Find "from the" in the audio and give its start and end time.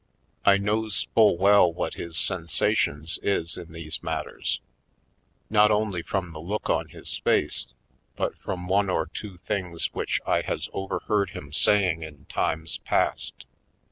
6.01-6.39